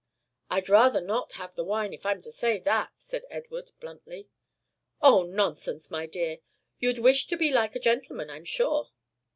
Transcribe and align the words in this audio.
"I'd 0.49 0.67
rather 0.67 0.99
not 0.99 1.33
have 1.33 1.53
the 1.53 1.63
wine 1.63 1.93
if 1.93 2.07
I'm 2.07 2.23
to 2.23 2.31
say 2.31 2.57
that," 2.57 2.93
said 2.95 3.23
Edward, 3.29 3.71
bluntly. 3.79 4.29
"Oh, 4.99 5.21
nonsense! 5.21 5.91
my 5.91 6.07
dear. 6.07 6.39
You'd 6.79 6.97
wish 6.97 7.27
to 7.27 7.37
be 7.37 7.51
like 7.51 7.75
a 7.75 7.79
gentleman, 7.79 8.31
I'm 8.31 8.45
sure." 8.45 8.89